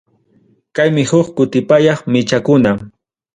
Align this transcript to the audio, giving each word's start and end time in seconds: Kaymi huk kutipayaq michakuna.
Kaymi 0.75 1.03
huk 1.11 1.27
kutipayaq 1.37 1.99
michakuna. 2.11 2.71